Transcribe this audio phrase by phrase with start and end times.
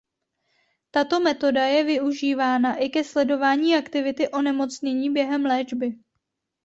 [0.91, 5.95] Tato metoda je využívána i ke sledování aktivity onemocnění během léčby.